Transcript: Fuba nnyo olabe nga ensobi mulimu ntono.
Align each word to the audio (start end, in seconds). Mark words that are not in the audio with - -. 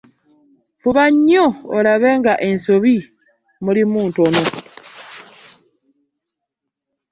Fuba 0.81 1.03
nnyo 1.13 1.45
olabe 1.77 2.09
nga 2.19 2.33
ensobi 2.49 2.95
mulimu 3.63 3.99
ntono. 4.07 4.43